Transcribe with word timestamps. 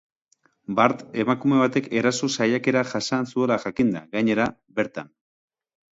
Bart 0.79 1.03
emakume 1.23 1.59
batek 1.63 1.89
eraso 2.01 2.29
saiakera 2.37 2.83
jasan 2.95 3.31
zuela 3.35 3.61
jakin 3.67 3.95
da, 3.99 4.03
gainera, 4.19 4.49
bertan. 4.81 5.17